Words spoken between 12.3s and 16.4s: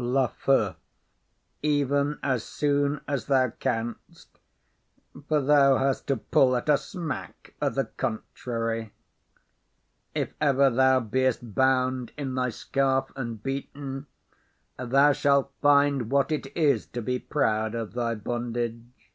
thy scarf and beaten, thou shalt find what